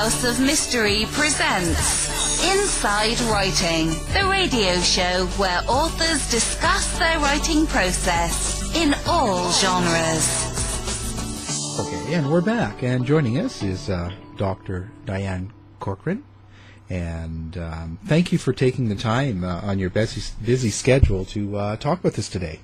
[0.00, 8.74] House of Mystery presents Inside Writing, the radio show where authors discuss their writing process
[8.74, 10.48] in all genres.
[11.78, 12.82] Okay, and we're back.
[12.82, 14.90] And joining us is uh, Dr.
[15.04, 16.24] Diane Corcoran.
[16.88, 21.58] And um, thank you for taking the time uh, on your busy, busy schedule to
[21.58, 22.60] uh, talk with us today.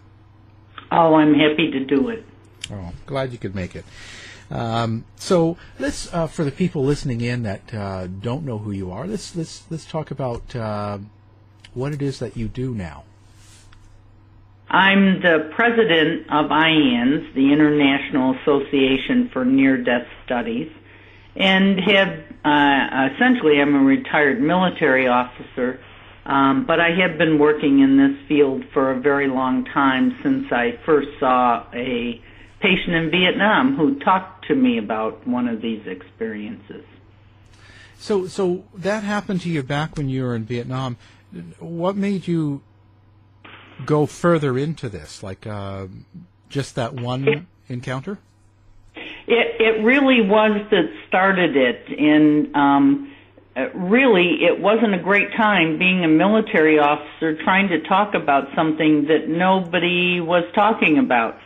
[0.90, 2.24] Oh, I'm happy to do it.
[2.72, 3.84] Oh, glad you could make it.
[4.50, 8.90] Um, so let's, uh, for the people listening in that uh, don't know who you
[8.90, 10.98] are, let's let's let's talk about uh,
[11.74, 13.04] what it is that you do now.
[14.68, 20.70] I'm the president of IANDS, the International Association for Near Death Studies,
[21.36, 22.08] and have
[22.44, 25.80] uh, essentially I'm a retired military officer,
[26.24, 30.50] um, but I have been working in this field for a very long time since
[30.50, 32.20] I first saw a
[32.60, 36.84] patient in Vietnam who talked to me about one of these experiences.
[37.98, 40.96] So, so that happened to you back when you were in Vietnam.
[41.58, 42.62] What made you
[43.84, 45.22] go further into this?
[45.22, 45.86] Like uh,
[46.48, 48.18] just that one it, encounter?
[48.94, 53.12] It it really was that started it, and um,
[53.74, 59.06] really it wasn't a great time being a military officer trying to talk about something
[59.06, 61.38] that nobody was talking about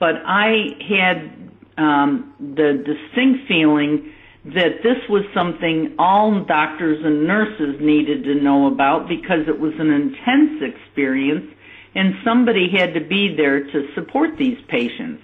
[0.00, 1.39] but I had
[1.80, 4.12] um, the distinct feeling
[4.44, 9.72] that this was something all doctors and nurses needed to know about because it was
[9.78, 11.46] an intense experience
[11.94, 15.22] and somebody had to be there to support these patients.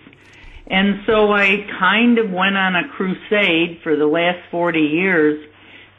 [0.67, 5.49] And so I kind of went on a crusade for the last 40 years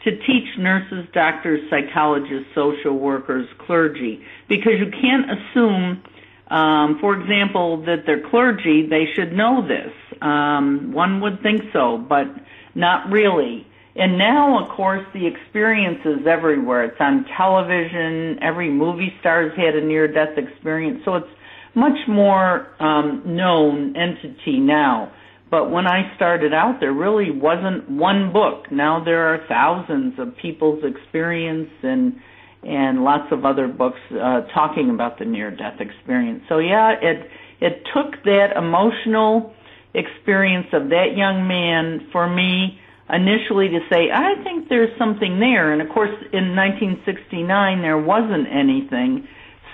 [0.04, 6.04] to teach nurses, doctors, psychologists, social workers, clergy, because you can't assume
[6.50, 9.92] um, for example, that they're clergy, they should know this.
[10.22, 12.28] Um, one would think so, but
[12.74, 13.68] not really.
[13.96, 16.86] And now, of course, the experience is everywhere.
[16.86, 18.38] It's on television.
[18.42, 21.30] Every movie star's had a near-death experience, so it's
[21.74, 25.12] much more um, known entity now.
[25.50, 28.72] But when I started out, there really wasn't one book.
[28.72, 32.20] Now there are thousands of people's experience and
[32.68, 36.44] and lots of other books uh, talking about the near death experience.
[36.50, 37.30] So yeah, it
[37.62, 39.54] it took that emotional
[39.94, 42.80] experience of that young man for me
[43.10, 45.72] initially to say I think there's something there.
[45.72, 49.28] And of course, in 1969 there wasn't anything.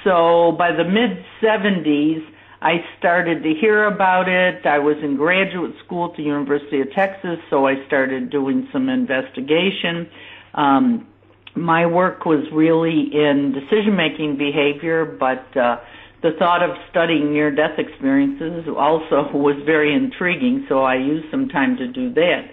[0.03, 2.23] So by the mid 70s,
[2.61, 4.65] I started to hear about it.
[4.65, 8.87] I was in graduate school at the University of Texas, so I started doing some
[8.87, 10.09] investigation.
[10.53, 11.07] Um,
[11.55, 15.77] my work was really in decision making behavior, but uh,
[16.21, 21.49] the thought of studying near death experiences also was very intriguing, so I used some
[21.49, 22.49] time to do that.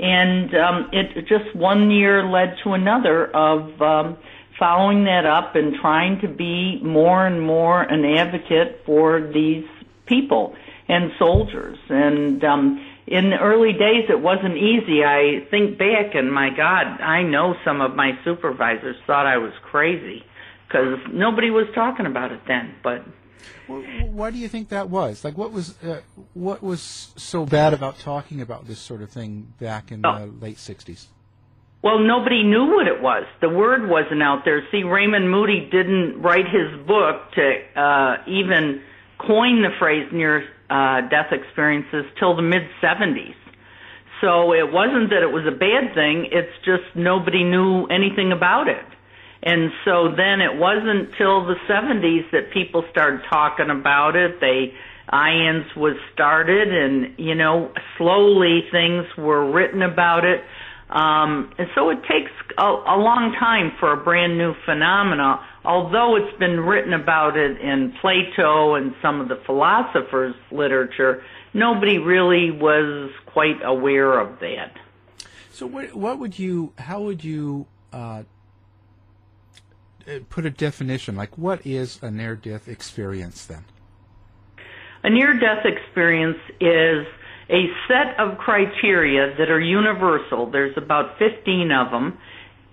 [0.00, 4.16] And um, it just one year led to another of um,
[4.58, 9.64] following that up and trying to be more and more an advocate for these
[10.06, 10.56] people
[10.88, 11.78] and soldiers.
[11.88, 15.04] And um, in the early days it wasn't easy.
[15.04, 19.52] I think back and my God, I know some of my supervisors thought I was
[19.62, 20.24] crazy
[20.66, 22.74] because nobody was talking about it then.
[22.82, 23.04] But
[23.66, 25.24] why do you think that was?
[25.24, 26.00] Like, what was uh,
[26.34, 30.26] what was so bad about talking about this sort of thing back in oh.
[30.26, 31.06] the late '60s?
[31.82, 33.24] Well, nobody knew what it was.
[33.40, 34.62] The word wasn't out there.
[34.70, 38.82] See, Raymond Moody didn't write his book to uh, even
[39.18, 43.36] coin the phrase near uh, death experiences till the mid 70s.
[44.22, 48.68] So it wasn't that it was a bad thing, it's just nobody knew anything about
[48.68, 48.86] it.
[49.42, 54.40] And so then it wasn't till the 70s that people started talking about it.
[54.40, 54.72] They,
[55.12, 60.40] IANDS was started and, you know, slowly things were written about it.
[60.88, 66.16] Um, and so it takes a, a long time for a brand new phenomena, although
[66.16, 71.22] it's been written about it in Plato and some of the philosophers' literature,
[71.54, 74.76] nobody really was quite aware of that.
[75.50, 78.22] So, what, what would you, how would you uh,
[80.28, 81.14] put a definition?
[81.16, 83.64] Like, what is a near death experience then?
[85.04, 87.06] A near death experience is
[87.50, 90.50] a set of criteria that are universal.
[90.50, 92.18] There's about 15 of them,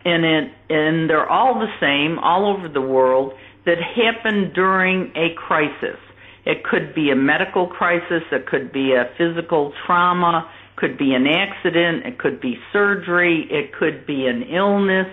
[0.05, 3.33] and it, and they're all the same all over the world
[3.65, 5.97] that happen during a crisis.
[6.45, 11.27] It could be a medical crisis, it could be a physical trauma, could be an
[11.27, 15.07] accident, it could be surgery, it could be an illness,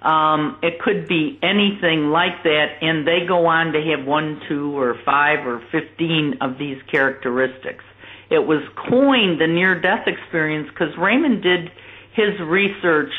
[0.00, 4.76] um, it could be anything like that, and they go on to have one, two,
[4.78, 7.84] or five, or fifteen of these characteristics.
[8.30, 11.70] It was coined the near death experience because Raymond did
[12.14, 13.12] his research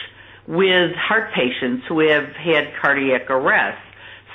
[0.47, 3.81] with heart patients who have had cardiac arrest.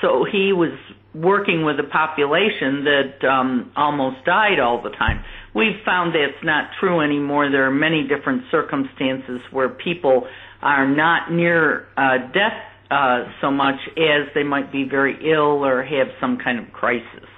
[0.01, 0.73] So he was
[1.15, 5.25] working with a population that um, almost died all the time.
[5.55, 7.51] We've found that's not true anymore.
[7.51, 10.27] There are many different circumstances where people
[10.63, 15.83] are not near uh, death uh, so much as they might be very ill or
[15.83, 17.29] have some kind of crisis.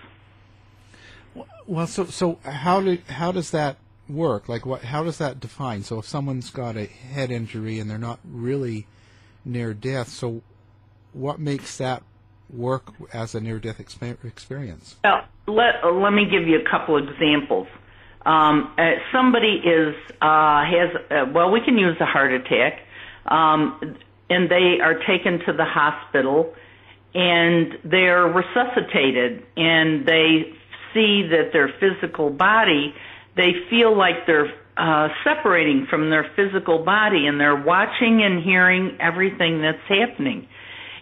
[1.66, 3.76] Well, so so how do how does that
[4.12, 4.48] work?
[4.48, 4.82] Like, what?
[4.82, 5.82] How does that define?
[5.82, 8.86] So, if someone's got a head injury and they're not really
[9.44, 10.42] near death, so
[11.12, 12.02] what makes that
[12.52, 14.96] work as a near-death experience?
[15.04, 17.66] Well, let let me give you a couple examples.
[18.24, 22.80] Um, uh, somebody is uh, has uh, well, we can use a heart attack,
[23.26, 23.96] um,
[24.30, 26.54] and they are taken to the hospital,
[27.14, 30.52] and they're resuscitated, and they
[30.94, 32.94] see that their physical body,
[33.36, 38.96] they feel like they're uh, separating from their physical body, and they're watching and hearing
[39.00, 40.48] everything that's happening,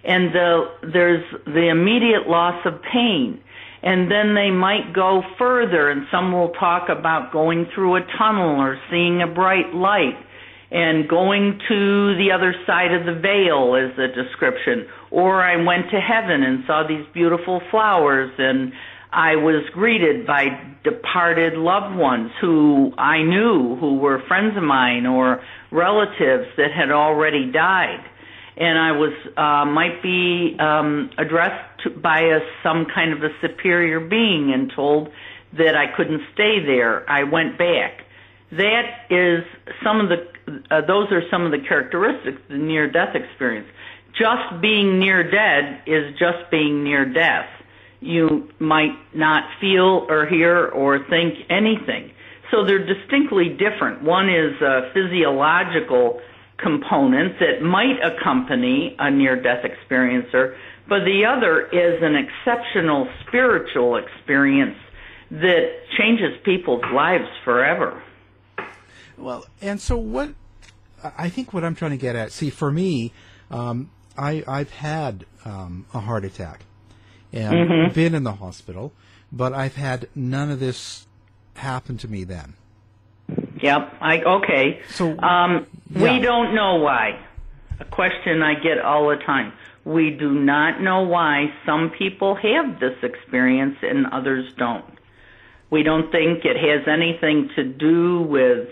[0.05, 3.41] and the, there's the immediate loss of pain.
[3.83, 8.61] And then they might go further and some will talk about going through a tunnel
[8.61, 10.19] or seeing a bright light
[10.71, 14.87] and going to the other side of the veil is a description.
[15.11, 18.73] Or I went to heaven and saw these beautiful flowers and
[19.13, 20.47] I was greeted by
[20.85, 26.91] departed loved ones who I knew who were friends of mine or relatives that had
[26.91, 28.05] already died
[28.61, 33.31] and I was uh, might be um, addressed to, by a, some kind of a
[33.41, 35.09] superior being and told
[35.57, 37.09] that I couldn't stay there.
[37.11, 38.03] I went back.
[38.53, 39.45] That is
[39.83, 40.29] some of the
[40.71, 43.69] uh, those are some of the characteristics the near death experience.
[44.13, 47.49] Just being near dead is just being near death.
[48.01, 52.13] You might not feel or hear or think anything.
[52.51, 54.03] So they're distinctly different.
[54.03, 56.21] One is a physiological
[56.59, 60.57] component that might accompany a near-death experiencer,
[60.89, 64.77] but the other is an exceptional spiritual experience
[65.31, 68.03] that changes people's lives forever.
[69.17, 70.35] Well, and so what?
[71.17, 72.33] I think what I'm trying to get at.
[72.33, 73.13] See, for me,
[73.51, 76.65] um, I I've had um, a heart attack
[77.33, 77.95] and mm-hmm.
[77.95, 78.93] been in the hospital,
[79.33, 81.07] but I've had none of this
[81.55, 82.55] happen to me then.
[83.63, 83.95] Yep.
[84.01, 84.81] I okay.
[84.91, 86.03] So um, yeah.
[86.03, 87.21] we don't know why.
[87.79, 89.53] A question I get all the time.
[89.85, 94.85] We do not know why some people have this experience and others don't.
[95.71, 98.69] We don't think it has anything to do with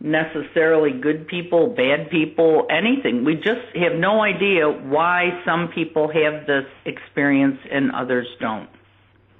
[0.00, 3.24] necessarily good people, bad people, anything.
[3.24, 8.68] We just have no idea why some people have this experience and others don't.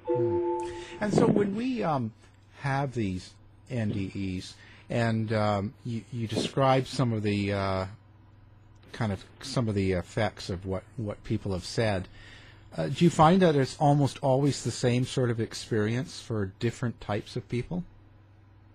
[0.05, 0.57] Hmm.
[0.99, 2.13] And so when we um,
[2.59, 3.33] have these
[3.71, 4.53] NDEs,
[4.89, 7.85] and um, you, you describe some of the uh,
[8.91, 12.07] kind of some of the effects of what, what people have said.
[12.77, 17.01] Uh, do you find that it's almost always the same sort of experience for different
[17.01, 17.83] types of people?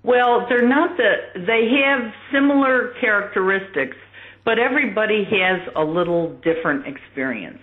[0.06, 1.40] Well, they're not the.
[1.46, 3.96] They have similar characteristics,
[4.44, 7.58] but everybody has a little different experience.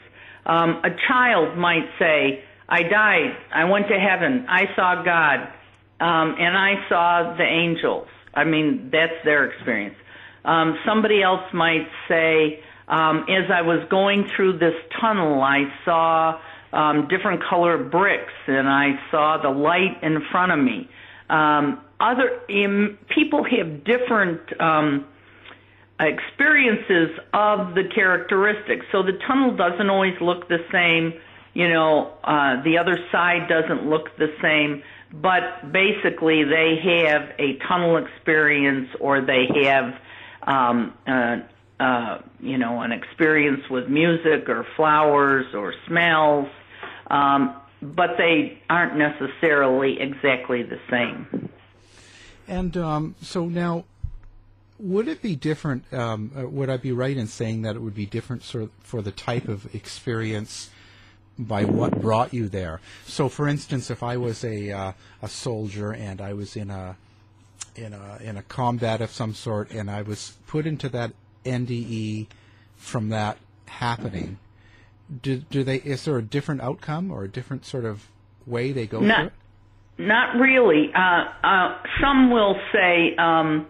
[0.45, 3.37] Um, a child might say, "I died.
[3.55, 4.45] I went to heaven.
[4.49, 5.47] I saw God,
[6.01, 9.95] um, and I saw the angels." I mean, that's their experience.
[10.43, 12.59] Um, somebody else might say,
[12.89, 16.39] um, as I was going through this tunnel, I saw
[16.73, 20.89] um, different color bricks and I saw the light in front of me.
[21.29, 25.07] Um, other um, people have different um,
[25.99, 28.85] experiences of the characteristics.
[28.91, 31.19] So the tunnel doesn't always look the same.
[31.53, 34.83] You know, uh, the other side doesn't look the same
[35.13, 39.93] but basically they have a tunnel experience or they have
[40.41, 41.37] um, uh,
[41.79, 46.47] uh, you know an experience with music or flowers or smells
[47.11, 51.49] um, but they aren't necessarily exactly the same
[52.53, 53.83] and um, so now
[54.79, 57.95] would it be different um, uh, would i be right in saying that it would
[57.95, 60.69] be different sort of for the type of experience
[61.37, 62.79] by what brought you there.
[63.05, 64.91] So, for instance, if I was a uh,
[65.21, 66.95] a soldier and I was in a
[67.75, 71.11] in a in a combat of some sort, and I was put into that
[71.45, 72.27] NDE
[72.75, 74.37] from that happening,
[75.21, 75.77] do do they?
[75.77, 78.07] Is there a different outcome or a different sort of
[78.45, 79.33] way they go it?
[79.97, 80.91] Not really.
[80.95, 83.67] Uh, uh, some will say, um,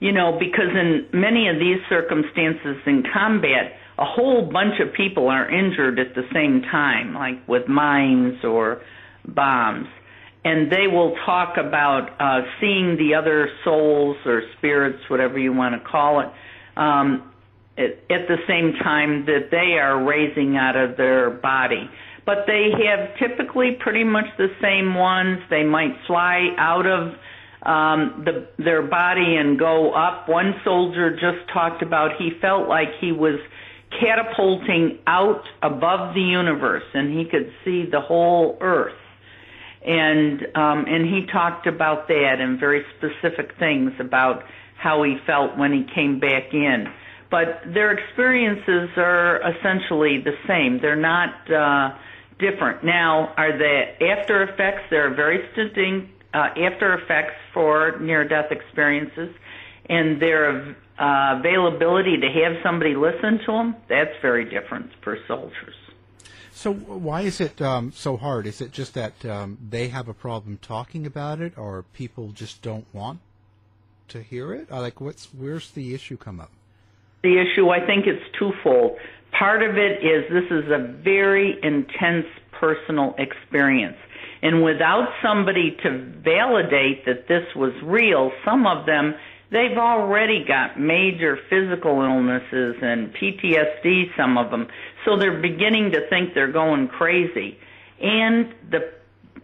[0.00, 5.28] you know, because in many of these circumstances in combat a whole bunch of people
[5.28, 8.82] are injured at the same time, like with mines or
[9.26, 9.86] bombs.
[10.44, 15.82] And they will talk about uh, seeing the other souls or spirits, whatever you want
[15.82, 16.28] to call it.
[16.76, 17.32] um,
[17.78, 21.90] at, at the same time that they are raising out of their body.
[22.26, 25.38] But they have typically pretty much the same ones.
[25.48, 27.14] They might fly out of
[27.62, 30.28] um, the, their body and go up.
[30.28, 33.38] One soldier just talked about he felt like he was
[34.00, 38.92] catapulting out above the universe and he could see the whole earth
[39.84, 44.42] and um and he talked about that and very specific things about
[44.76, 46.92] how he felt when he came back in
[47.30, 51.96] but their experiences are essentially the same they're not uh
[52.38, 58.26] different now are the after effects there are very distinct uh, after effects for near
[58.28, 59.34] death experiences
[59.88, 65.74] and their uh, availability to have somebody listen to them, that's very different for soldiers.
[66.52, 68.46] So why is it um, so hard?
[68.46, 72.62] Is it just that um, they have a problem talking about it, or people just
[72.62, 73.20] don't want
[74.08, 74.68] to hear it?
[74.70, 76.50] Or like, what's where's the issue come up?
[77.22, 78.96] The issue, I think, it's twofold.
[79.38, 83.96] Part of it is this is a very intense personal experience.
[84.42, 89.14] And without somebody to validate that this was real, some of them
[89.50, 94.68] they've already got major physical illnesses and PTSD, some of them.
[95.04, 97.58] So they're beginning to think they're going crazy.
[98.00, 98.92] And the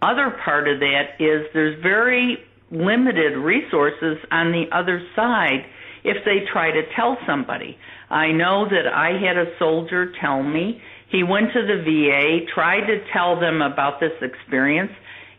[0.01, 2.39] other part of that is there's very
[2.71, 5.67] limited resources on the other side
[6.05, 7.79] if they try to tell somebody.
[8.11, 12.87] I know that I had a soldier tell me he went to the VA, tried
[12.87, 14.93] to tell them about this experience,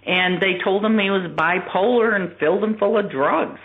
[0.05, 3.59] and they told him he was bipolar and filled him full of drugs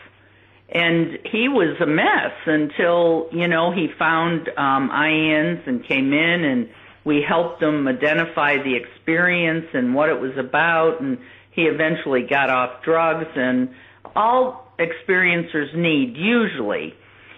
[0.71, 6.45] and he was a mess until you know he found um IANDS and came in
[6.45, 6.69] and
[7.05, 11.19] we helped him identify the experience and what it was about and
[11.53, 13.71] he eventually got off drugs and
[14.15, 16.95] all experiencers need usually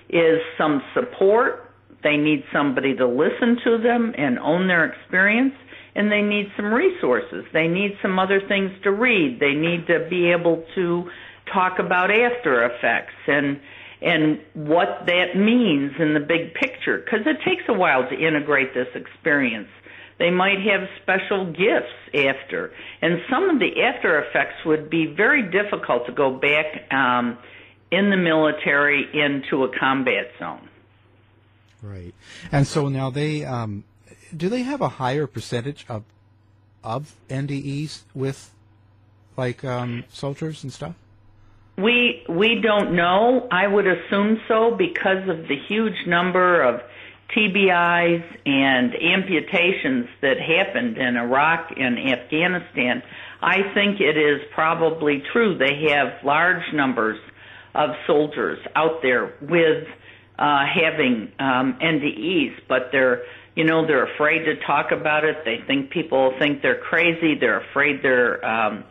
[0.09, 1.73] is some support.
[2.03, 5.55] They need somebody to listen to them and own their experience
[5.95, 7.45] and they need some resources.
[7.53, 9.41] They need some other things to read.
[9.41, 11.11] They need to be able to
[11.53, 13.61] talk about after effects and
[14.03, 18.73] and what that means in the big picture because it takes a while to integrate
[18.73, 19.69] this experience
[20.21, 22.73] they might have special gifts after.
[23.01, 27.39] And some of the after effects would be very difficult to go back um,
[27.91, 30.69] in the military into a combat zone.
[31.83, 32.15] Right.
[32.53, 33.85] And so now they um,
[34.37, 36.05] do they have a higher percentage of
[36.85, 38.51] of NDEs with
[39.39, 40.95] like um, soldiers and stuff?
[41.79, 43.49] We we don't know.
[43.51, 46.83] I would assume so because of the huge number of
[47.37, 53.03] TBIs and amputations that happened in Iraq and Afghanistan.
[53.41, 55.57] I think it is probably true.
[55.57, 57.19] They have large numbers
[57.75, 59.87] of soldiers out there with
[60.39, 63.23] uh, having um, NDEs, but they're
[63.55, 65.45] you know they're afraid to talk about it.
[65.45, 67.35] They think people think they're crazy.
[67.39, 68.85] They're afraid they're um,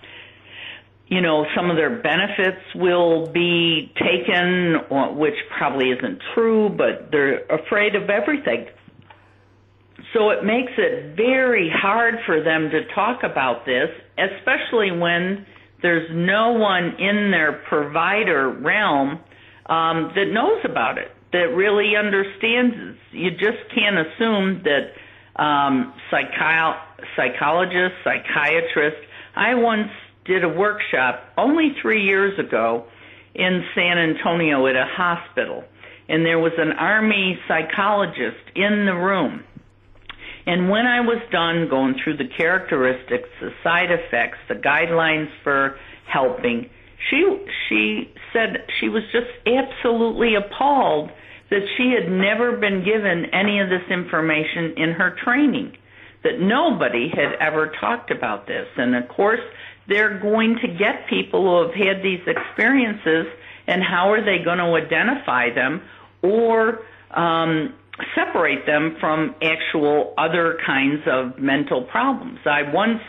[1.09, 4.75] you know, some of their benefits will be taken,
[5.17, 8.67] which probably isn't true, but they're afraid of everything.
[10.13, 15.45] So it makes it very hard for them to talk about this, especially when
[15.81, 19.19] there's no one in their provider realm
[19.65, 22.97] um, that knows about it, that really understands.
[23.11, 26.79] You just can't assume that um, psychi-
[27.15, 29.01] psychologists, psychiatrists.
[29.35, 29.89] I once
[30.29, 32.85] did a workshop only three years ago
[33.33, 35.63] in San Antonio at a hospital.
[36.07, 39.43] And there was an Army psychologist in the room.
[40.45, 45.77] And when I was done going through the characteristics, the side effects, the guidelines for
[46.07, 46.69] helping,
[47.09, 51.09] she she said she was just absolutely appalled
[51.49, 55.75] that she had never been given any of this information in her training
[56.23, 59.39] that nobody had ever talked about this and of course
[59.89, 63.25] they're going to get people who have had these experiences
[63.67, 65.81] and how are they going to identify them
[66.21, 66.79] or
[67.11, 67.73] um,
[68.15, 72.39] separate them from actual other kinds of mental problems.
[72.45, 73.01] I once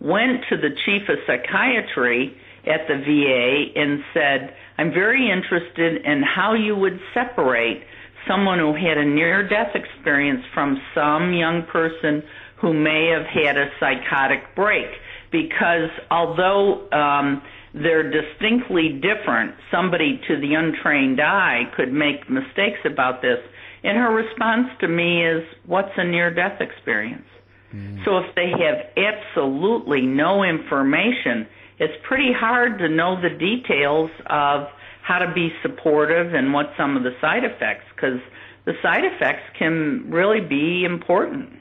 [0.00, 6.22] went to the chief of psychiatry at the VA and said, I'm very interested in
[6.22, 7.82] how you would separate
[8.28, 12.22] someone who had a near death experience from some young person
[12.60, 14.88] who may have had a psychotic break
[15.30, 17.42] because although um,
[17.74, 23.38] they're distinctly different, somebody to the untrained eye could make mistakes about this.
[23.84, 27.26] And her response to me is, What's a near death experience?
[27.74, 28.04] Mm.
[28.04, 31.46] So if they have absolutely no information,
[31.78, 34.66] it's pretty hard to know the details of
[35.02, 38.20] how to be supportive and what some of the side effects, because
[38.66, 41.52] the side effects can really be important.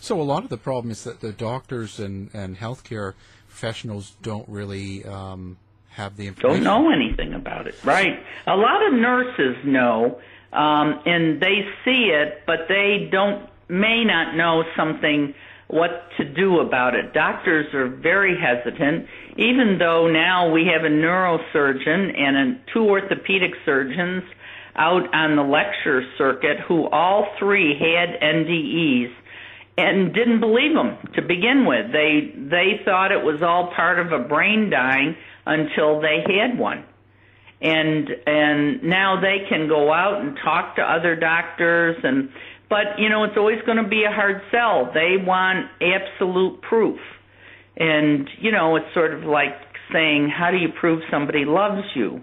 [0.00, 3.14] So a lot of the problem is that the doctors and, and healthcare
[3.48, 5.58] professionals don't really um,
[5.90, 6.64] have the information.
[6.64, 8.22] Don't know anything about it, right?
[8.46, 10.20] A lot of nurses know,
[10.52, 15.34] um, and they see it, but they don't may not know something
[15.68, 17.14] what to do about it.
[17.14, 19.06] Doctors are very hesitant,
[19.38, 24.22] even though now we have a neurosurgeon and a, two orthopedic surgeons
[24.76, 29.12] out on the lecture circuit who all three had NDEs
[29.76, 31.92] and didn't believe them to begin with.
[31.92, 36.84] They they thought it was all part of a brain dying until they had one.
[37.60, 42.30] And and now they can go out and talk to other doctors and
[42.68, 44.90] but you know it's always going to be a hard sell.
[44.92, 47.00] They want absolute proof.
[47.76, 49.54] And you know it's sort of like
[49.92, 52.22] saying how do you prove somebody loves you?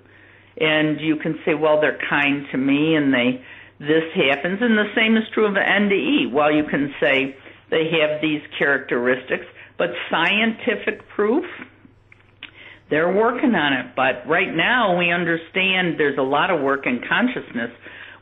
[0.60, 3.44] And you can say well they're kind to me and they
[3.80, 4.60] this happens.
[4.62, 6.32] And the same is true of NDE.
[6.32, 7.36] Well, you can say
[7.72, 9.46] they have these characteristics,
[9.78, 11.46] but scientific proof,
[12.90, 13.96] they're working on it.
[13.96, 17.72] But right now, we understand there's a lot of work in consciousness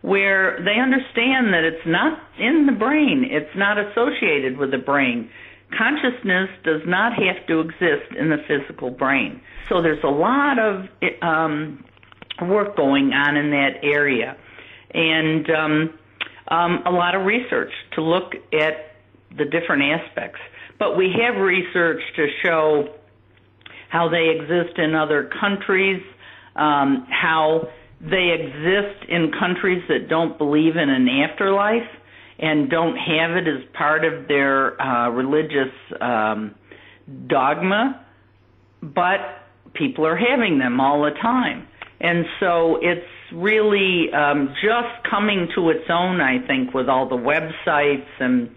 [0.02, 5.30] where they understand that it's not in the brain, it's not associated with the brain.
[5.76, 9.42] Consciousness does not have to exist in the physical brain.
[9.68, 10.88] So there's a lot of
[11.22, 11.84] um,
[12.42, 14.38] work going on in that area
[14.94, 16.00] and um,
[16.50, 18.96] um, a lot of research to look at
[19.38, 20.40] the different aspects.
[20.80, 22.94] But we have research to show
[23.90, 26.02] how they exist in other countries,
[26.56, 31.90] um, how they exist in countries that don't believe in an afterlife
[32.40, 36.54] and don't have it as part of their uh, religious um,
[37.28, 38.06] dogma,
[38.82, 39.20] but
[39.74, 41.68] people are having them all the time.
[42.00, 47.16] And so it's really um, just coming to its own, I think, with all the
[47.16, 48.56] websites and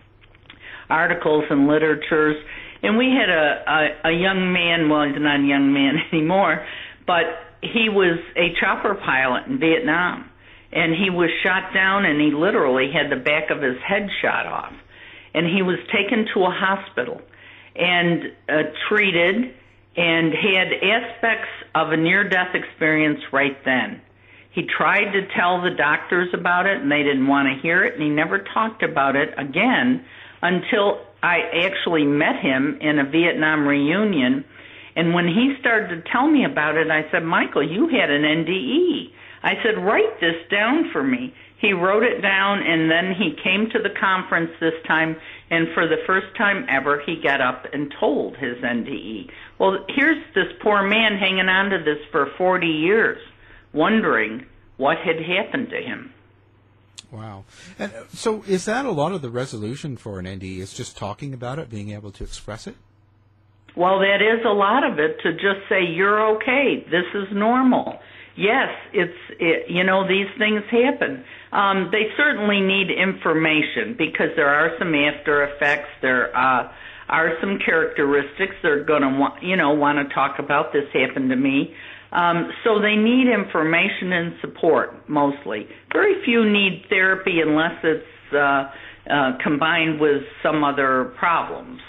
[0.89, 2.37] articles and literatures.
[2.83, 6.67] And we had a, a, a young man, well, he's not a young man anymore,
[7.07, 7.25] but
[7.63, 10.31] he was a chopper pilot in Vietnam.
[10.73, 14.47] And he was shot down and he literally had the back of his head shot
[14.47, 14.73] off.
[15.35, 17.21] And he was taken to a hospital
[17.75, 19.55] and uh, treated
[19.97, 24.01] and had aspects of a near death experience right then.
[24.53, 27.95] He tried to tell the doctors about it and they didn't want to hear it
[27.95, 30.05] and he never talked about it again
[30.43, 34.45] until I actually met him in a Vietnam reunion.
[34.97, 38.23] And when he started to tell me about it, I said, Michael, you had an
[38.23, 39.13] NDE.
[39.43, 41.33] I said, write this down for me.
[41.61, 45.17] He wrote it down and then he came to the conference this time
[45.51, 49.31] and for the first time ever he got up and told his NDE.
[49.59, 53.19] Well, here's this poor man hanging on to this for 40 years,
[53.73, 56.13] wondering what had happened to him.
[57.13, 57.45] Wow.
[57.79, 60.97] And uh, so is that a lot of the resolution for an NDE is just
[60.97, 62.77] talking about it, being able to express it?
[63.77, 66.85] Well, that is a lot of it to just say you're okay.
[66.91, 67.99] This is normal.
[68.37, 71.25] Yes, it's it, you know these things happen.
[71.53, 75.89] Um, they certainly need information because there are some after effects.
[76.01, 76.73] There uh,
[77.09, 80.73] are some characteristics they're going to want you know want to talk about.
[80.73, 81.75] This happened to me.
[82.13, 85.69] Um, so they need information and support mostly.
[85.93, 88.71] Very few need therapy unless it's uh,
[89.09, 91.81] uh, combined with some other problems.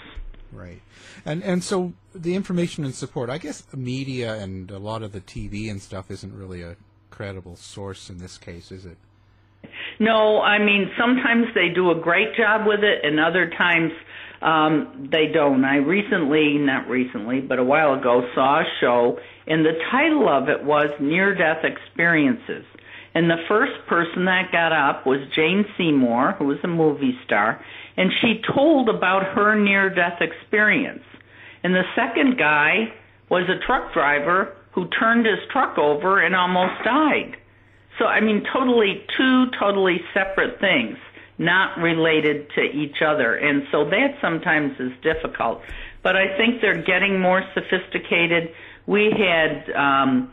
[0.52, 0.80] Right,
[1.24, 3.30] and and so the information and support.
[3.30, 6.76] I guess media and a lot of the TV and stuff isn't really a
[7.10, 8.98] credible source in this case, is it?
[9.98, 13.92] No, I mean sometimes they do a great job with it, and other times
[14.42, 15.64] um, they don't.
[15.64, 20.48] I recently, not recently, but a while ago, saw a show, and the title of
[20.48, 22.64] it was Near Death Experiences.
[23.14, 27.62] And the first person that got up was Jane Seymour, who was a movie star,
[27.96, 31.04] and she told about her near death experience.
[31.62, 32.92] And the second guy
[33.28, 37.36] was a truck driver who turned his truck over and almost died.
[37.98, 40.96] So, I mean, totally, two totally separate things
[41.38, 43.36] not related to each other.
[43.36, 45.60] And so that sometimes is difficult.
[46.02, 48.52] But I think they're getting more sophisticated.
[48.86, 50.30] We had um,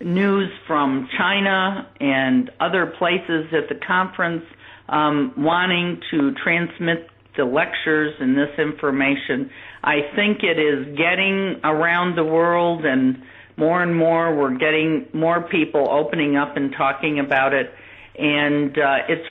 [0.00, 4.44] news from China and other places at the conference
[4.88, 9.50] um, wanting to transmit the lectures and this information.
[9.84, 13.22] I think it is getting around the world and
[13.56, 17.70] more and more we're getting more people opening up and talking about it
[18.18, 19.28] and uh, it's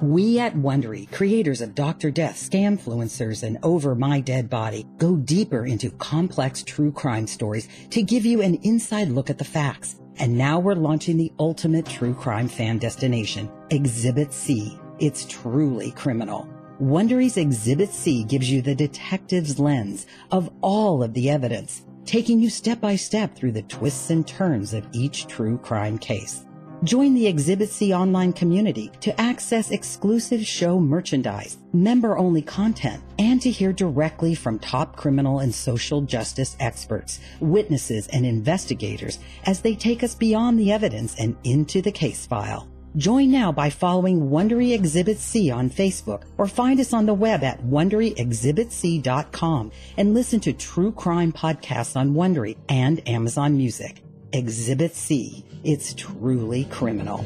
[0.00, 2.12] We at Wondery, creators of Dr.
[2.12, 8.04] Death, Scamfluencers, and Over My Dead Body, go deeper into complex true crime stories to
[8.04, 9.96] give you an inside look at the facts.
[10.20, 14.78] And now we're launching the ultimate true crime fan destination, Exhibit C.
[15.00, 16.48] It's truly criminal.
[16.80, 22.50] Wondery's Exhibit C gives you the detective's lens of all of the evidence, taking you
[22.50, 26.44] step by step through the twists and turns of each true crime case.
[26.84, 33.50] Join the Exhibit C online community to access exclusive show merchandise, member-only content, and to
[33.50, 40.04] hear directly from top criminal and social justice experts, witnesses, and investigators as they take
[40.04, 42.68] us beyond the evidence and into the case file.
[42.96, 47.42] Join now by following Wondery Exhibit C on Facebook or find us on the web
[47.42, 54.04] at WonderyExhibitC.com and listen to true crime podcasts on Wondery and Amazon Music.
[54.32, 55.44] Exhibit C.
[55.64, 57.24] It's truly criminal.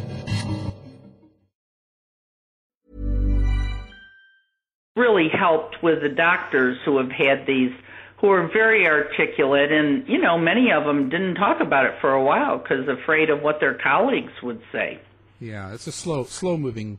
[4.95, 7.73] Really helped with the doctors who have had these,
[8.19, 12.13] who are very articulate, and you know, many of them didn't talk about it for
[12.13, 15.01] a while because afraid of what their colleagues would say.
[15.41, 16.99] Yeah, it's a slow, slow moving,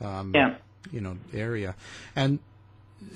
[0.00, 0.54] um, yeah.
[0.90, 1.74] you know, area,
[2.16, 2.38] and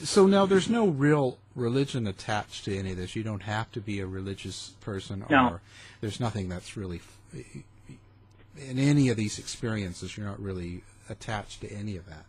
[0.02, 3.16] so now there's no real religion attached to any of this.
[3.16, 5.48] You don't have to be a religious person, No.
[5.48, 5.60] or
[6.00, 7.00] there's nothing that's really
[7.34, 10.16] in any of these experiences.
[10.16, 12.24] You're not really attached to any of that.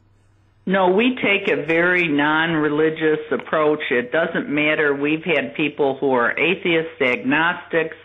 [0.66, 3.80] No, we take a very non-religious approach.
[3.90, 4.94] It doesn't matter.
[4.94, 7.96] We've had people who are atheists, agnostics,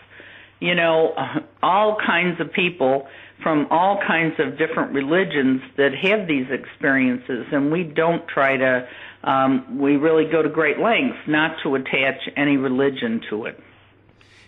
[0.60, 1.14] you know,
[1.62, 3.06] all kinds of people
[3.42, 8.88] from all kinds of different religions that have these experiences, and we don't try to.
[9.24, 13.58] Um, we really go to great lengths not to attach any religion to it.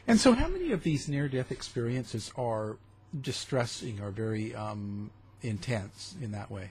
[0.07, 2.77] And so, how many of these near-death experiences are
[3.19, 5.11] distressing or very um,
[5.43, 6.71] intense in that way?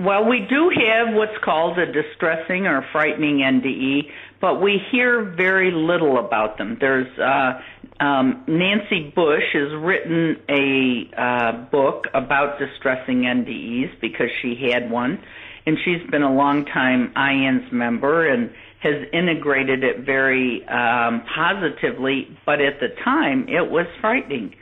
[0.00, 5.70] Well, we do have what's called a distressing or frightening NDE, but we hear very
[5.70, 6.78] little about them.
[6.80, 7.60] There's uh,
[8.02, 15.22] um, Nancy Bush has written a uh, book about distressing NDEs because she had one,
[15.66, 22.28] and she's been a long time IANDS member and has integrated it very um, positively.
[22.46, 24.54] But at the time, it was frightening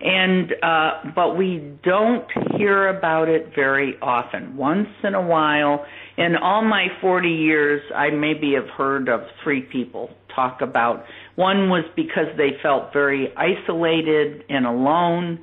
[0.00, 4.56] and uh, but we don't hear about it very often.
[4.56, 5.86] Once in a while,
[6.18, 11.04] in all my 40 years, I maybe have heard of three people talk about.
[11.36, 15.38] One was because they felt very isolated and alone,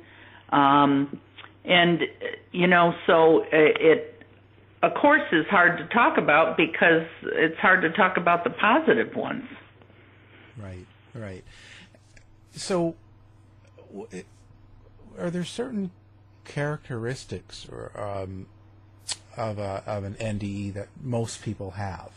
[0.50, 1.20] um,
[1.64, 2.02] and
[2.52, 4.13] you know, so it, it
[4.84, 9.14] of course is hard to talk about because it's hard to talk about the positive
[9.14, 9.44] ones.
[10.56, 11.44] Right, right.
[12.52, 12.94] So.
[15.18, 15.92] Are there certain
[16.44, 18.46] characteristics or um,
[19.36, 22.10] of a, of an NDE that most people have?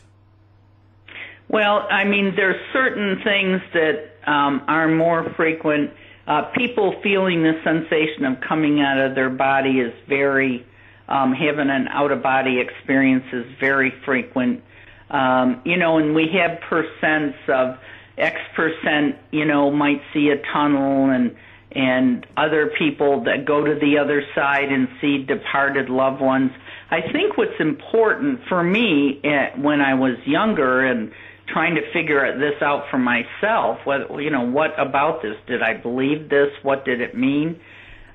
[1.48, 5.92] Well, I mean, there's certain things that um, are more frequent.
[6.26, 10.66] Uh, people feeling the sensation of coming out of their body is very,
[11.08, 14.62] um, having an out of body experience is very frequent.
[15.10, 17.78] Um, you know, and we have percents of
[18.18, 21.34] X percent, you know, might see a tunnel and
[21.70, 26.50] and other people that go to the other side and see departed loved ones.
[26.90, 31.12] I think what's important for me eh, when I was younger and
[31.46, 35.36] trying to figure this out for myself, whether, you know, what about this?
[35.46, 36.48] Did I believe this?
[36.62, 37.60] What did it mean?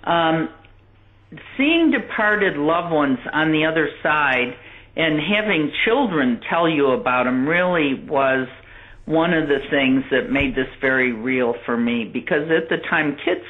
[0.04, 0.50] Um,
[1.58, 4.56] seeing departed loved ones on the other side
[4.96, 8.48] and having children tell you about them really was
[9.06, 13.18] one of the things that made this very real for me because at the time
[13.24, 13.46] kids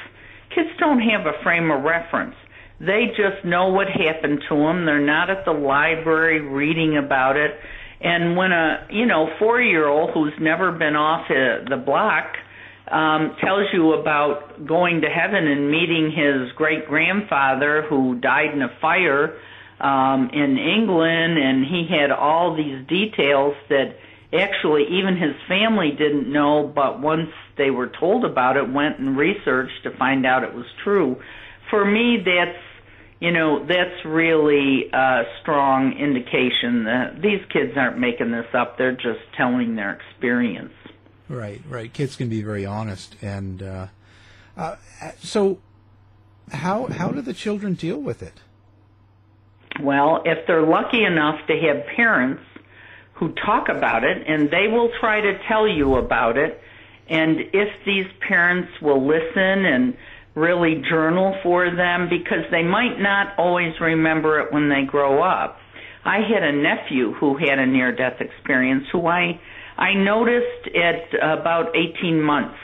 [0.54, 2.34] kids don't have a frame of reference.
[2.80, 7.58] They just know what happened to them they're not at the library reading about it.
[8.00, 12.36] And when a you know four year old who's never been off uh, the block
[12.90, 18.62] um tells you about going to heaven and meeting his great grandfather who died in
[18.62, 19.36] a fire
[19.80, 23.96] um in England and he had all these details that
[24.34, 29.16] actually even his family didn't know, but once they were told about it, went and
[29.16, 31.16] researched to find out it was true.
[31.70, 32.58] For me, that's
[33.20, 38.92] you know that's really a strong indication that these kids aren't making this up; they're
[38.92, 40.72] just telling their experience.
[41.28, 41.92] Right, right.
[41.92, 43.86] Kids can be very honest, and uh,
[44.56, 44.76] uh,
[45.18, 45.58] so
[46.52, 48.40] how how do the children deal with it?
[49.80, 52.42] Well, if they're lucky enough to have parents
[53.14, 56.60] who talk about it and they will try to tell you about it.
[57.08, 59.96] And if these parents will listen and
[60.34, 65.58] really journal for them because they might not always remember it when they grow up.
[66.04, 69.40] I had a nephew who had a near death experience who I
[69.76, 72.58] I noticed at about 18 months.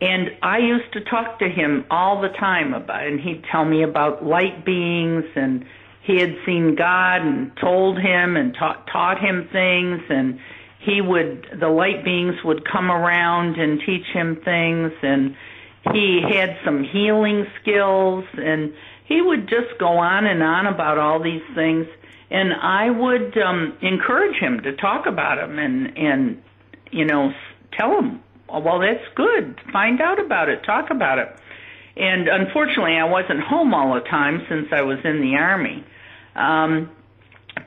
[0.00, 3.82] And I used to talk to him all the time about and he'd tell me
[3.82, 5.64] about light beings and
[6.02, 10.38] he had seen God and told him and taught taught him things and
[10.80, 15.34] he would the light beings would come around and teach him things and
[15.92, 18.74] he had some healing skills and
[19.06, 21.86] he would just go on and on about all these things
[22.30, 26.42] and I would um encourage him to talk about them and and
[26.90, 27.32] you know
[27.72, 29.60] tell him well that's good.
[29.72, 30.62] Find out about it.
[30.64, 31.34] Talk about it.
[31.96, 35.84] And unfortunately I wasn't home all the time since I was in the army.
[36.34, 36.90] Um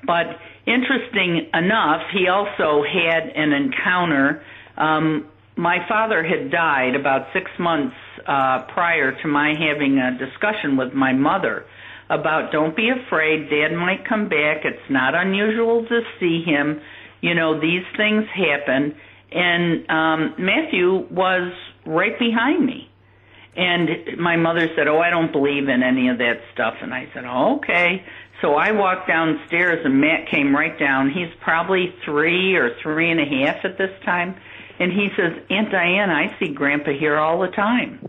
[0.06, 4.44] but interesting enough he also had an encounter
[4.78, 10.78] um my father had died about 6 months uh prior to my having a discussion
[10.78, 11.66] with my mother
[12.10, 14.64] about don't be afraid dad might come back.
[14.64, 16.82] It's not unusual to see him.
[17.22, 18.96] You know these things happen.
[19.32, 21.52] And um Matthew was
[21.86, 22.90] right behind me.
[23.56, 26.76] And my mother said oh I don't believe in any of that stuff.
[26.82, 28.06] And I said oh, okay.
[28.42, 31.10] So I walked downstairs and Matt came right down.
[31.10, 34.36] He's probably three or three and a half at this time.
[34.80, 38.08] And he says Aunt Diane I see grandpa here all the time.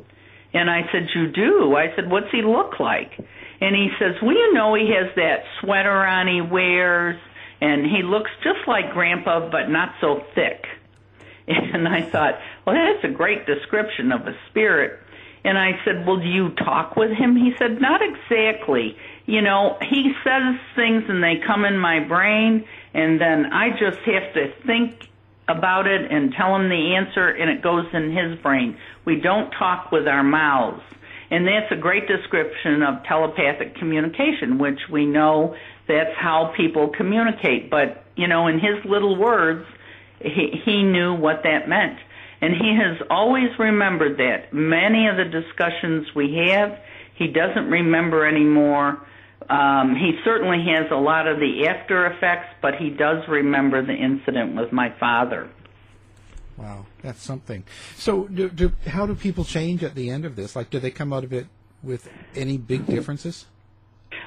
[0.55, 1.75] And I said you do?
[1.75, 3.19] I said what's he look like
[3.61, 7.21] and he says, well, you know, he has that sweater on he wears,
[7.61, 10.67] and he looks just like Grandpa, but not so thick.
[11.49, 15.01] And I thought, well, that's a great description of a spirit.
[15.45, 17.37] And I said, well, do you talk with him?
[17.37, 18.99] He said, not exactly.
[19.25, 23.99] You know, he says things and they come in my brain, and then I just
[24.01, 25.09] have to think
[25.49, 28.77] about it and tell him the answer, and it goes in his brain.
[29.07, 30.83] We don't talk with our mouths.
[31.31, 35.55] And that's a great description of telepathic communication, which we know
[35.87, 37.71] that's how people communicate.
[37.71, 39.67] But, you know, in his little words,
[40.21, 41.99] he, he knew what that meant.
[42.41, 44.55] And he has always remembered that.
[44.55, 46.79] Many of the discussions we have,
[47.17, 48.99] he doesn't remember anymore.
[49.51, 53.95] Um, he certainly has a lot of the after effects, but he does remember the
[53.95, 55.51] incident with my father.
[56.59, 57.63] Wow, that's something.
[57.97, 60.57] So, do, do, how do people change at the end of this?
[60.57, 61.47] Like, do they come out of it
[61.83, 63.47] with any big differences?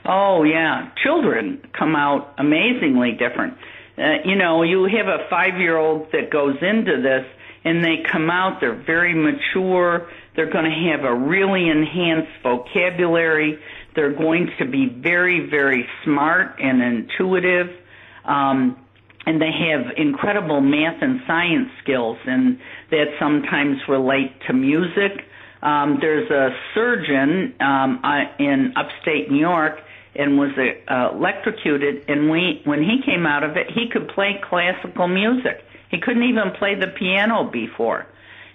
[0.05, 3.55] Oh yeah, children come out amazingly different.
[3.97, 7.25] Uh, you know, you have a five-year-old that goes into this,
[7.65, 8.61] and they come out.
[8.61, 10.09] They're very mature.
[10.35, 13.59] They're going to have a really enhanced vocabulary.
[13.95, 17.75] They're going to be very, very smart and intuitive.
[18.23, 18.77] Um,
[19.25, 25.25] and they have incredible math and science skills, and that sometimes relate to music.
[25.61, 28.01] Um, there's a surgeon um,
[28.39, 29.79] in upstate New York
[30.15, 34.41] and was uh, electrocuted, and we, when he came out of it, he could play
[34.43, 35.63] classical music.
[35.89, 38.07] He couldn't even play the piano before.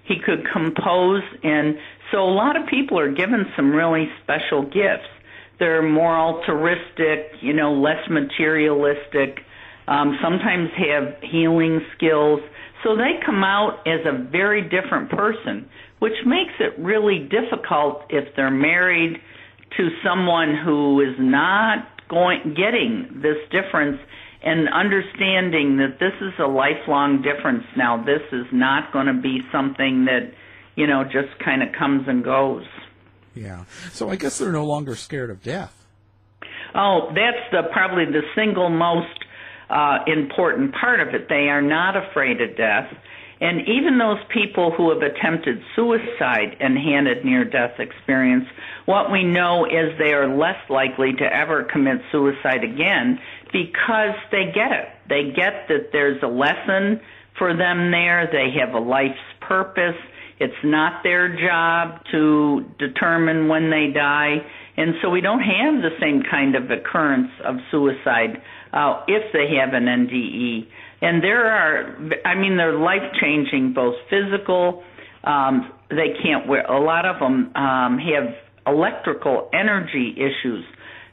[0.05, 1.79] He could compose, and
[2.11, 5.09] so a lot of people are given some really special gifts.
[5.59, 9.41] They're more altruistic, you know, less materialistic
[9.89, 12.41] um, sometimes have healing skills.
[12.83, 15.69] So they come out as a very different person,
[15.99, 19.21] which makes it really difficult if they're married
[19.77, 23.99] to someone who is not going getting this difference
[24.43, 28.03] and understanding that this is a lifelong difference now.
[28.05, 30.33] This is not going to be something that,
[30.77, 32.65] you know, just kind of comes and goes.
[33.35, 33.65] Yeah.
[33.93, 35.87] So I guess they're no longer scared of death.
[36.75, 39.26] Oh, that's the probably the single most
[39.69, 41.29] uh, important part of it.
[41.29, 42.93] They are not afraid of death.
[43.41, 48.47] And even those people who have attempted suicide and had a near death experience,
[48.87, 53.19] what we know is they are less likely to ever commit suicide again
[53.53, 54.89] because they get it.
[55.09, 57.01] They get that there's a lesson
[57.37, 58.29] for them there.
[58.33, 59.97] They have a life's purpose.
[60.39, 64.39] It's not their job to determine when they die.
[64.79, 68.43] And so we don't have the same kind of occurrence of suicide
[68.77, 70.69] uh, if they have an NDE.
[71.01, 74.83] And there are, I mean, they're life changing, both physical.
[75.25, 76.65] Um, they can't wear.
[76.67, 78.35] A lot of them um, have
[78.67, 80.65] electrical energy issues.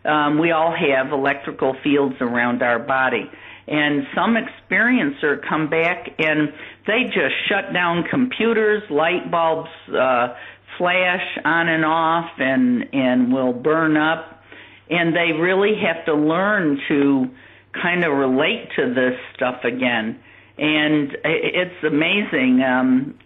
[0.04, 3.30] Um, we all have electrical fields around our body.
[3.66, 6.50] And some experiencer come back and
[6.86, 10.36] they just shut down computers, light bulbs uh,
[10.78, 14.42] flash on and off, and and will burn up.
[14.90, 17.26] And they really have to learn to
[17.74, 20.20] kind of relate to this stuff again.
[20.58, 22.62] And it's amazing.
[22.62, 23.20] Um,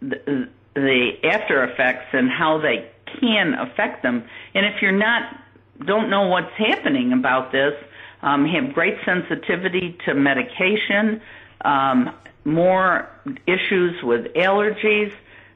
[0.00, 4.24] the after effects and how they can affect them.
[4.54, 5.36] And if you're not
[5.84, 7.72] don't know what's happening about this,
[8.22, 11.22] um, have great sensitivity to medication,
[11.64, 13.08] um, more
[13.46, 15.12] issues with allergies,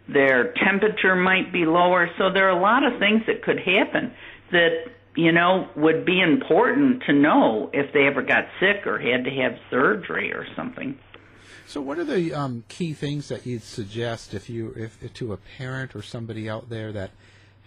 [0.08, 2.10] their temperature might be lower.
[2.18, 4.12] So there are a lot of things that could happen
[4.50, 9.24] that you know would be important to know if they ever got sick or had
[9.24, 10.98] to have surgery or something.
[11.66, 15.32] So, what are the um, key things that you'd suggest if you, if, if, to
[15.32, 17.10] a parent or somebody out there that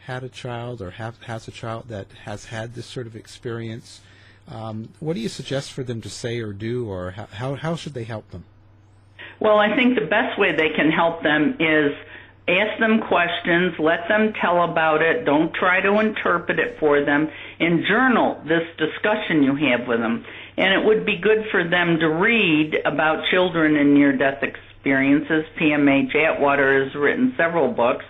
[0.05, 4.01] had a child or have, has a child that has had this sort of experience?
[4.47, 7.75] Um, what do you suggest for them to say or do, or how, how, how
[7.75, 8.45] should they help them?
[9.39, 11.91] Well, I think the best way they can help them is
[12.47, 17.29] ask them questions, let them tell about it, don't try to interpret it for them,
[17.59, 20.25] and journal this discussion you have with them.
[20.57, 25.45] And it would be good for them to read about children and near death experiences.
[25.59, 28.05] PMH Atwater has written several books,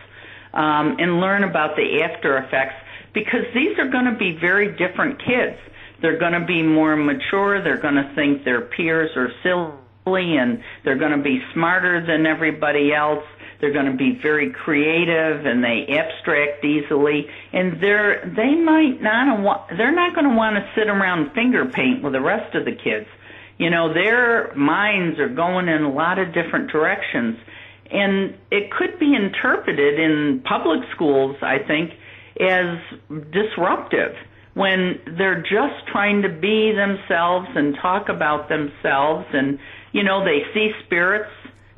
[0.53, 2.75] um, and learn about the after effects
[3.13, 5.57] because these are going to be very different kids.
[6.01, 10.63] They're going to be more mature, they're going to think their peers are silly, and
[10.83, 13.23] they're going to be smarter than everybody else
[13.59, 19.41] they're going to be very creative and they abstract easily, and they're they might not
[19.41, 22.65] want they're not going to want to sit around finger paint with the rest of
[22.65, 23.07] the kids.
[23.57, 27.37] You know, their minds are going in a lot of different directions,
[27.89, 31.35] and it could be interpreted in public schools.
[31.41, 31.91] I think
[32.39, 32.77] as
[33.31, 34.15] disruptive
[34.53, 39.59] when they're just trying to be themselves and talk about themselves and
[39.91, 41.31] you know they see spirits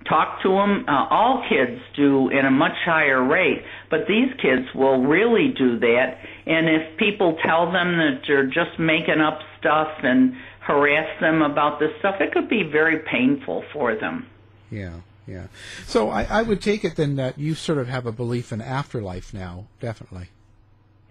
[0.10, 0.86] talk to them.
[0.88, 5.80] Uh, all kids do in a much higher rate, but these kids will really do
[5.80, 6.18] that.
[6.46, 11.80] And if people tell them that they're just making up stuff and harass them about
[11.80, 14.28] this stuff, it could be very painful for them.
[14.72, 15.48] Yeah, yeah.
[15.86, 18.62] So I, I would take it then that you sort of have a belief in
[18.62, 20.30] afterlife now, definitely.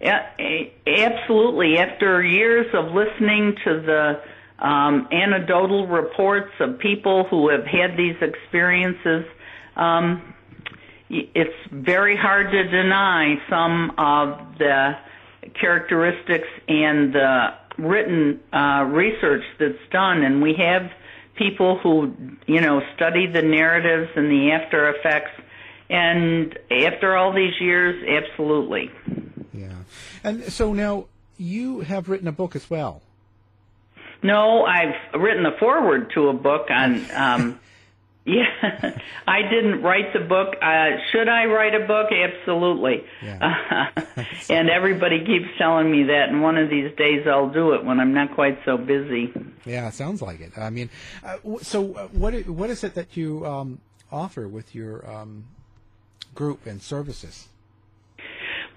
[0.01, 0.29] Yeah,
[0.87, 1.77] absolutely.
[1.77, 4.21] After years of listening to the
[4.61, 9.25] um, anecdotal reports of people who have had these experiences.
[9.75, 10.33] Um,
[11.09, 14.91] it's very hard to deny some of the
[15.59, 20.91] characteristics and the written uh, research that's done, and we have
[21.35, 22.13] people who
[22.45, 25.31] you know study the narratives and the after effects.
[25.91, 28.91] And after all these years, absolutely.
[29.51, 29.73] Yeah.
[30.23, 33.01] And so now you have written a book as well.
[34.21, 37.05] No, I've written the foreword to a book on.
[37.11, 37.59] Um,
[38.25, 40.55] yeah, I didn't write the book.
[40.61, 42.11] Uh, should I write a book?
[42.11, 43.03] Absolutely.
[43.23, 43.91] Yeah.
[43.97, 44.01] Uh,
[44.49, 47.99] and everybody keeps telling me that, and one of these days I'll do it when
[47.99, 49.33] I'm not quite so busy.
[49.65, 50.57] Yeah, sounds like it.
[50.57, 50.89] I mean,
[51.23, 53.79] uh, so uh, what what is it that you um,
[54.11, 55.45] offer with your um,
[56.35, 57.47] group and services?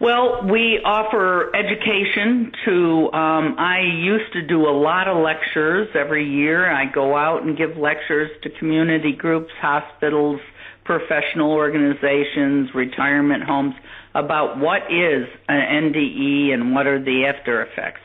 [0.02, 6.28] Well, we offer education to, um, I used to do a lot of lectures every
[6.28, 6.68] year.
[6.68, 10.40] I go out and give lectures to community groups, hospitals,
[10.84, 13.76] professional organizations, retirement homes
[14.16, 18.00] about what is an NDE and what are the after effects.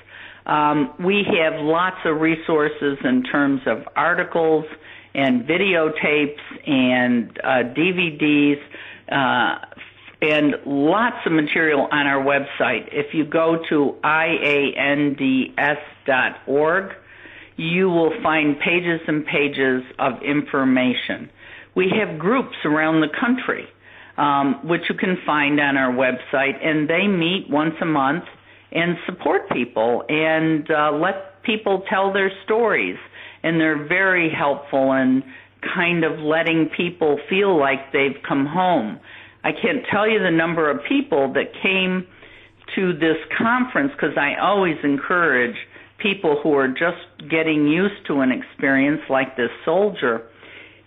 [0.46, 4.66] Um, we have lots of resources in terms of articles
[5.16, 8.62] and videotapes and uh, DVDs
[9.12, 9.66] uh,
[10.22, 12.90] and lots of material on our website.
[12.92, 15.24] If you go to iands.org,
[17.58, 21.30] you will find pages and pages of information.
[21.76, 23.68] We have groups around the country,
[24.18, 28.24] um, which you can find on our website, and they meet once a month
[28.72, 32.98] and support people and uh, let people tell their stories.
[33.44, 35.24] And they're very helpful in
[35.76, 39.00] kind of letting people feel like they've come home.
[39.48, 42.06] I can't tell you the number of people that came
[42.76, 45.56] to this conference because I always encourage
[46.00, 50.24] people who are just getting used to an experience like this soldier.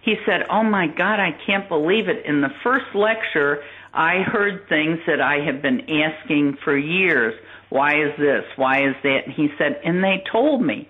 [0.03, 2.27] He said, Oh my God, I can't believe it.
[2.27, 3.63] In the first lecture,
[3.95, 7.33] I heard things that I have been asking for years.
[7.71, 8.45] Why is this?
[8.57, 9.21] Why is that?
[9.25, 10.87] And he said, and they told me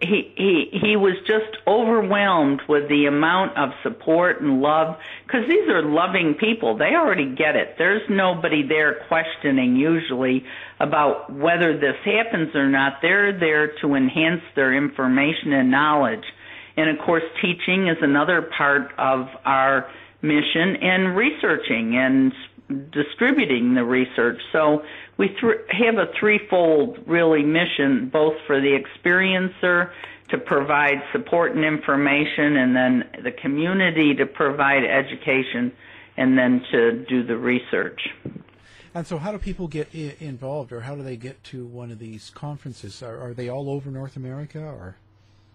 [0.00, 4.96] he he he was just overwhelmed with the amount of support and love
[5.26, 6.78] because these are loving people.
[6.78, 7.74] They already get it.
[7.78, 10.44] There's nobody there questioning usually
[10.78, 12.98] about whether this happens or not.
[13.02, 16.24] They're there to enhance their information and knowledge.
[16.76, 19.90] And of course teaching is another part of our
[20.22, 22.32] mission and researching and
[22.90, 24.82] distributing the research so
[25.16, 29.90] we th- have a threefold really mission, both for the experiencer
[30.30, 35.72] to provide support and information, and then the community to provide education
[36.16, 38.00] and then to do the research.
[38.94, 41.90] And so, how do people get I- involved, or how do they get to one
[41.90, 43.02] of these conferences?
[43.02, 44.96] Are, are they all over North America, or?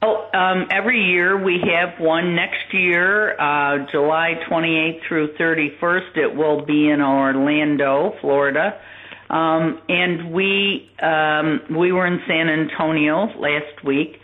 [0.03, 2.35] Well, um, every year we have one.
[2.35, 8.81] Next year, uh, July 28th through 31st, it will be in Orlando, Florida.
[9.29, 14.19] Um, and we um, we were in San Antonio last week,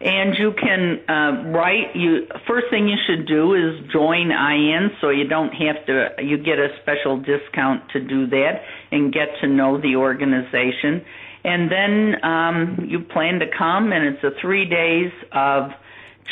[0.00, 1.94] and you can uh, write.
[1.94, 6.24] You first thing you should do is join IANDS, so you don't have to.
[6.24, 11.04] You get a special discount to do that and get to know the organization.
[11.44, 15.70] And then um, you plan to come, and it's a three days of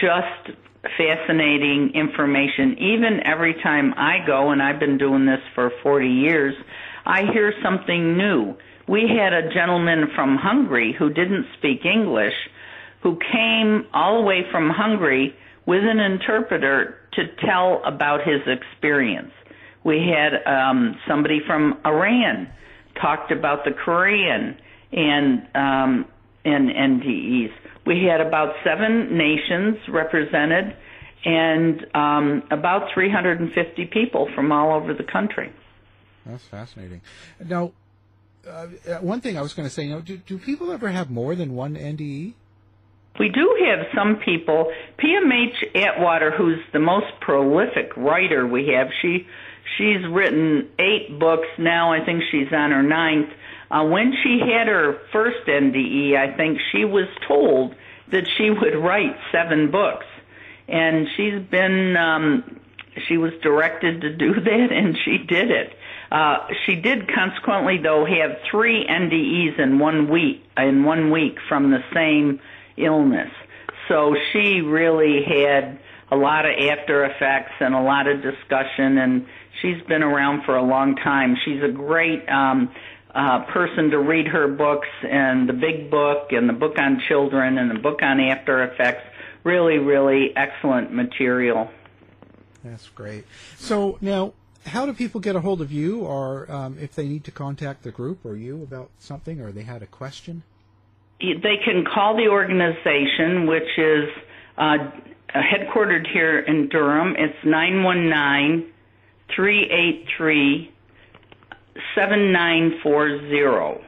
[0.00, 0.56] just
[0.96, 2.76] fascinating information.
[2.78, 6.54] Even every time I go, and I've been doing this for 40 years,
[7.06, 8.54] I hear something new.
[8.86, 12.34] We had a gentleman from Hungary who didn't speak English,
[13.02, 15.34] who came all the way from Hungary
[15.66, 19.32] with an interpreter to tell about his experience.
[19.84, 22.48] We had um, somebody from Iran
[23.00, 24.56] talked about the Quran
[24.92, 26.06] and um,
[26.44, 27.52] and NDEs.
[27.86, 30.76] We had about seven nations represented
[31.24, 35.52] and um, about 350 people from all over the country.
[36.24, 37.00] That's fascinating.
[37.44, 37.72] Now,
[38.48, 38.66] uh,
[39.00, 41.34] one thing I was going to say, you know, do, do people ever have more
[41.34, 42.34] than one NDE?
[43.18, 44.72] We do have some people.
[44.98, 49.26] PMH Atwater, who's the most prolific writer we have, she
[49.76, 51.92] she's written eight books now.
[51.92, 53.30] I think she's on her ninth.
[53.70, 57.74] Uh, when she had her first NDE, I think she was told
[58.10, 60.06] that she would write seven books,
[60.66, 62.60] and she's been um,
[63.06, 65.74] she was directed to do that, and she did it.
[66.10, 71.70] Uh, she did consequently, though, have three NDEs in one week in one week from
[71.70, 72.40] the same
[72.76, 73.30] illness.
[73.88, 75.78] So she really had
[76.10, 79.26] a lot of after effects and a lot of discussion, and
[79.60, 81.36] she's been around for a long time.
[81.44, 82.70] She's a great um,
[83.18, 87.58] uh, person to read her books and the big book and the book on children
[87.58, 89.02] and the book on after effects.
[89.42, 91.68] Really, really excellent material.
[92.62, 93.24] That's great.
[93.56, 94.34] So now,
[94.66, 97.82] how do people get a hold of you, or um, if they need to contact
[97.82, 100.42] the group or you about something, or they had a question?
[101.20, 104.08] They can call the organization, which is
[104.56, 104.90] uh,
[105.34, 107.16] headquartered here in Durham.
[107.18, 108.72] It's nine one nine
[109.34, 110.72] three eight three
[111.94, 113.84] 7940.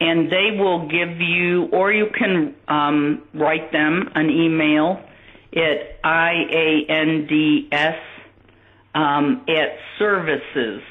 [0.00, 5.00] And they will give you, or you can um, write them an email
[5.54, 8.00] at IANDS
[8.94, 10.84] um, at services.org.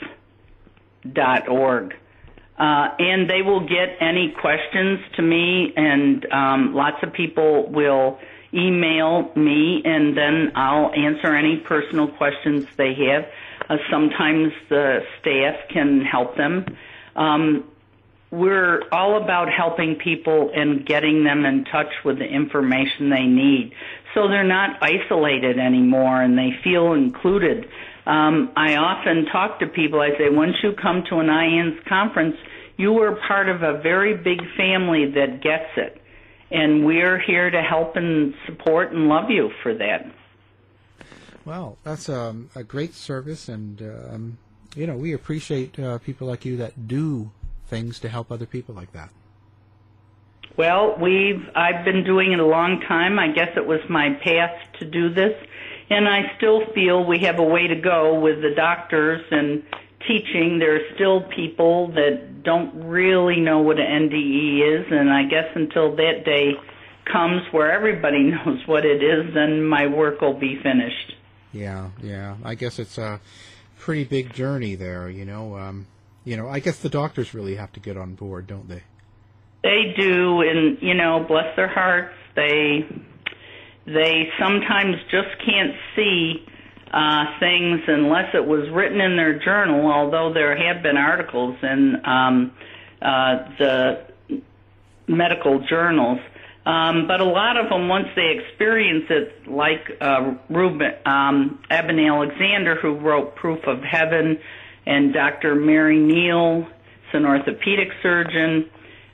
[2.57, 8.19] Uh, and they will get any questions to me, and um, lots of people will
[8.53, 13.25] email me, and then I'll answer any personal questions they have.
[13.69, 16.65] Uh, sometimes the staff can help them.
[17.15, 17.65] Um,
[18.31, 23.73] we're all about helping people and getting them in touch with the information they need
[24.13, 27.65] so they're not isolated anymore and they feel included.
[28.05, 32.35] Um, I often talk to people, I say, once you come to an IANDS conference,
[32.77, 36.01] you are part of a very big family that gets it.
[36.51, 40.05] And we're here to help and support and love you for that.
[41.45, 44.37] Well, that's um, a great service, and um,
[44.75, 47.31] you know we appreciate uh, people like you that do
[47.67, 49.09] things to help other people like that.
[50.55, 53.19] Well, we've I've been doing it a long time.
[53.19, 55.33] I guess it was my path to do this,
[55.89, 59.63] and I still feel we have a way to go with the doctors and
[60.07, 60.59] teaching.
[60.59, 65.49] There are still people that don't really know what an NDE is, and I guess
[65.55, 66.53] until that day
[67.11, 71.15] comes where everybody knows what it is, then my work will be finished.
[71.53, 72.35] Yeah, yeah.
[72.43, 73.21] I guess it's a
[73.79, 75.09] pretty big journey there.
[75.09, 75.87] You know, um,
[76.25, 76.49] you know.
[76.49, 78.83] I guess the doctors really have to get on board, don't they?
[79.63, 82.85] They do, and you know, bless their hearts, they
[83.85, 86.45] they sometimes just can't see
[86.91, 89.91] uh, things unless it was written in their journal.
[89.91, 92.51] Although there have been articles in um,
[93.01, 94.05] uh, the
[95.07, 96.19] medical journals
[96.65, 101.99] um, but a lot of them, once they experience it, like uh, Ruben, um, Eben
[101.99, 104.39] Alexander, who wrote Proof of Heaven,
[104.85, 105.55] and Dr.
[105.55, 108.69] Mary Neal, is an orthopedic surgeon,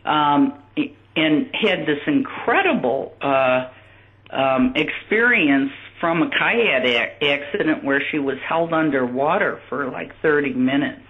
[0.06, 0.62] um,
[1.16, 3.70] and had this incredible uh,
[4.30, 11.02] um, experience from a kayak accident where she was held underwater for like 30 minutes.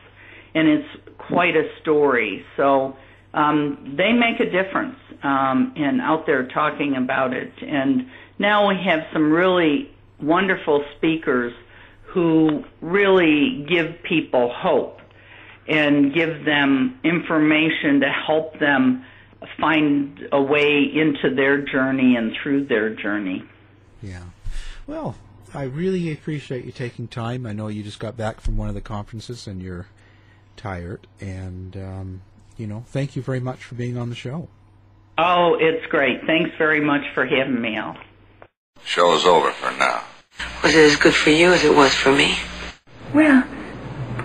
[0.55, 2.43] And it's quite a story.
[2.57, 2.95] So
[3.33, 7.51] um, they make a difference um, out there talking about it.
[7.61, 11.53] And now we have some really wonderful speakers
[12.03, 14.99] who really give people hope
[15.67, 19.05] and give them information to help them
[19.59, 23.43] find a way into their journey and through their journey.
[24.01, 24.23] Yeah.
[24.87, 25.15] Well,
[25.53, 27.45] I really appreciate you taking time.
[27.45, 29.87] I know you just got back from one of the conferences and you're
[30.57, 31.07] tired.
[31.21, 32.21] And, um,
[32.59, 34.49] you know, thank you very much for being on the show.
[35.17, 36.21] Oh, it's great.
[36.25, 37.97] Thanks very much for having me, Al.
[38.83, 40.03] Show's over for now.
[40.63, 42.35] Was it as good for you as it was for me?
[43.13, 43.43] Well,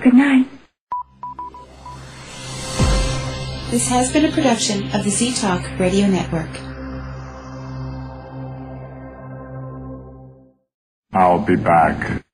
[0.02, 0.46] good night.
[3.70, 6.50] This has been a production of the Z Talk Radio Network.
[11.12, 12.24] I'll be back.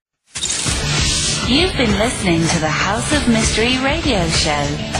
[1.49, 5.00] You've been listening to the House of Mystery radio show.